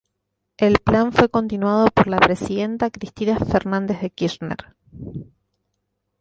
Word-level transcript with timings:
El 0.57 0.79
Plan 0.79 1.13
fue 1.13 1.29
continuado 1.29 1.85
por 1.93 2.07
la 2.07 2.17
presidenta 2.17 2.89
Cristina 2.89 3.37
Fernández 3.37 4.01
de 4.01 4.09
Kirchner. 4.09 4.57